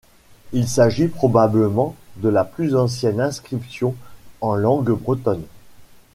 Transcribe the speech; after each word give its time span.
Il 0.51 0.67
s'agit 0.67 1.09
probablement 1.09 1.95
de 2.17 2.29
la 2.29 2.43
plus 2.43 2.75
ancienne 2.75 3.21
inscription 3.21 3.93
en 4.41 4.55
langue 4.55 4.89
bretonne. 4.99 5.43